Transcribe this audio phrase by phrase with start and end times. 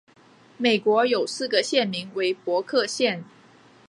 [0.57, 3.23] 美国有四个县名为伯克县。